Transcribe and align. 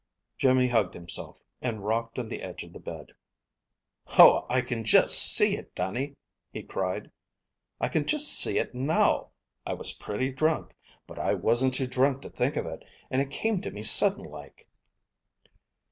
Jimmy 0.35 0.67
hugged 0.67 0.95
himself, 0.95 1.37
and 1.61 1.85
rocked 1.85 2.17
on 2.17 2.27
the 2.27 2.41
edge 2.41 2.63
of 2.63 2.73
the 2.73 2.79
bed. 2.79 3.11
"Oh, 4.17 4.47
I 4.49 4.61
can 4.61 4.83
just 4.83 5.15
see 5.37 5.55
it, 5.55 5.75
Dannie," 5.75 6.15
he 6.51 6.63
cried. 6.63 7.11
"I 7.79 7.87
can 7.87 8.07
just 8.07 8.29
see 8.33 8.57
it 8.57 8.73
now! 8.73 9.29
I 9.63 9.75
was 9.75 9.93
pretty 9.93 10.31
drunk, 10.31 10.75
but 11.05 11.19
I 11.19 11.35
wasn't 11.35 11.75
too 11.75 11.85
drunk 11.85 12.23
to 12.23 12.31
think 12.31 12.55
of 12.55 12.65
it, 12.65 12.83
and 13.11 13.21
it 13.21 13.29
came 13.29 13.61
to 13.61 13.69
me 13.69 13.83
sudden 13.83 14.23
like." 14.23 14.67